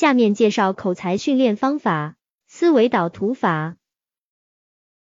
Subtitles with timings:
[0.00, 2.16] 下面介绍口才训练方法：
[2.46, 3.76] 思维导图法。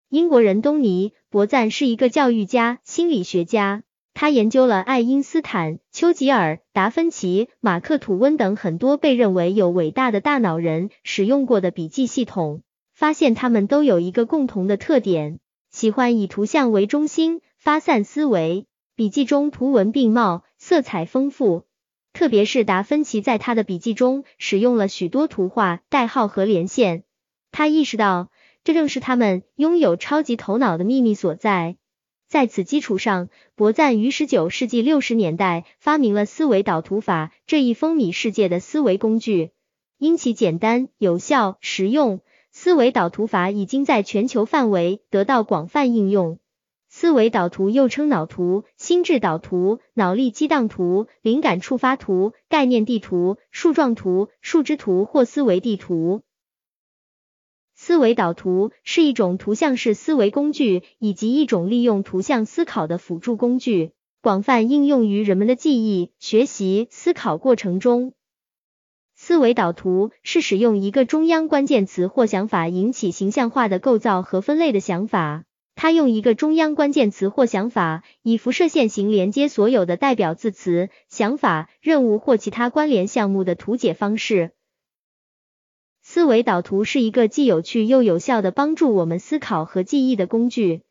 [0.08, 12.62] 英国人东尼·博赞是一个教育家、心理学家，他研究了爱因斯坦、丘吉尔、达芬奇、马克·吐温等很多被认为有伟大的大脑人使用过的笔记系统，
[12.94, 18.68] 发现他们都有一个共同的特点：喜欢以图像为中心，发散思维。
[18.96, 21.67] 笔记中图文并茂，色彩丰富。
[22.18, 27.04] 特别是达芬奇在他的笔记中使用了许多图画、代号和连线。
[27.52, 28.32] 他意识到，
[28.64, 31.78] 这正是他们拥有超级头脑的秘密所在。
[32.28, 39.52] 在此基础上，博赞于十九世纪六十年代发明了思维导图法这一风靡世界的思维工具。
[40.00, 46.40] 因其简单、有效、实用，思维导图法已经在全球范围得到广泛应用。
[47.00, 56.24] 思维导图又称脑图、心智导图、脑力激荡图、灵感触发图、概念地图、树状图、树枝图或思维地图。
[57.76, 63.92] 思维导图是一种图像式思维工具，以及一种利用图像思考的辅助工具，
[64.24, 68.14] 广泛应用于人们的记忆、学习、思考过程中。
[69.14, 75.44] 思维导图是使用一个中央关键词或想法引起形象化的构造和分类的想法。
[75.80, 84.54] 它用一个中央关键词或想法，以辐射线型连接所有的代表字词、想法、任务或其他关联项目的图解方式。
[86.02, 90.82] 思维导图是一个既有趣又有效的帮助我们思考和记忆的工具。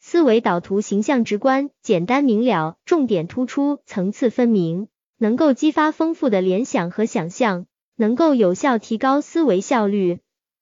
[0.00, 10.18] 思维导图形象直观、简单明了、重点突出、层次分明，能够激发丰富的联想和想象，能够有效提高思维效率。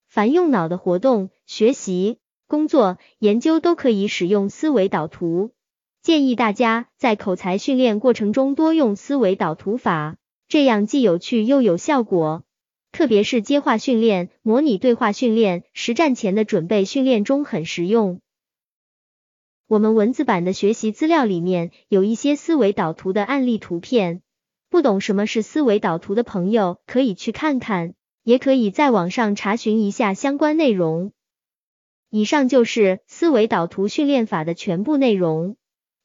[0.06, 2.19] 凡用脑的活动、学习。
[2.53, 5.53] 工作、研究都可以使用思维导图，
[6.03, 12.44] 建议大家在口才训练过程中多用思维导图法，这样既有趣又有效果。
[12.92, 18.20] 特别是接话训练、模拟对话训练、实战前的准备训练中很实用。
[19.66, 24.21] 我们文字版的学习资料里面有一些思维导图的案例图片，
[24.69, 31.12] 不懂什么是思维导图的朋友可以去看看，也可以在网上查询一下相关内容。
[32.15, 35.56] 以上就是思维导图训练法的全部内容，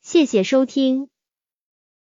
[0.01, 1.09] 谢谢收听。